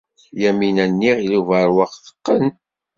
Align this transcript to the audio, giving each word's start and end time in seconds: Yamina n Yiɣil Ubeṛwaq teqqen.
Yamina 0.43 0.85
n 0.87 1.03
Yiɣil 1.05 1.33
Ubeṛwaq 1.39 1.93
teqqen. 2.05 2.45